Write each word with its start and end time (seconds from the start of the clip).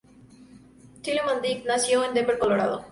Tillemann-Dick 1.03 1.63
nació 1.67 2.03
en 2.03 2.15
Denver, 2.15 2.39
Colorado. 2.39 2.79